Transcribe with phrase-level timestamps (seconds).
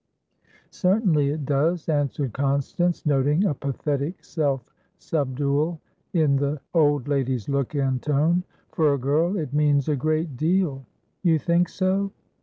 [0.71, 4.65] "Certainly it does," answered Constance, noting a pathetic self
[4.97, 5.79] subdual
[6.13, 8.43] in the old lady's look and tone.
[8.71, 10.87] "For a girl, it means a good deal."
[11.21, 12.11] "You think so?"